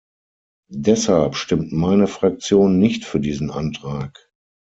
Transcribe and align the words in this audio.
Deshalb 0.77 1.35
stimmt 1.35 1.73
meine 1.73 2.07
Fraktion 2.07 2.79
nicht 2.79 3.05
für 3.05 3.19
diesen 3.19 3.51
Antrag. 3.51 4.31